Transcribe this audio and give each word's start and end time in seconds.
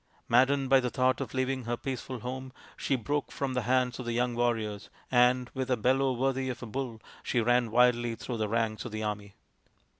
"Maddened 0.33 0.67
by 0.67 0.79
the 0.79 0.89
thought 0.89 1.21
of 1.21 1.35
leaving 1.35 1.65
her 1.65 1.77
peaceful 1.77 2.21
home, 2.21 2.51
she 2.75 2.95
broke 2.95 3.31
from 3.31 3.53
the 3.53 3.61
hands 3.61 3.99
of 3.99 4.05
the 4.05 4.13
young 4.13 4.33
warriors, 4.33 4.89
and, 5.11 5.51
with 5.53 5.69
a 5.69 5.77
bellow 5.77 6.11
worthy 6.13 6.49
of 6.49 6.63
a 6.63 6.65
bull, 6.65 6.99
she 7.21 7.39
ran 7.39 7.69
wildly 7.69 8.15
through 8.15 8.37
the 8.37 8.49
ranks 8.49 8.83
of 8.83 8.91
the 8.91 9.03
army. 9.03 9.35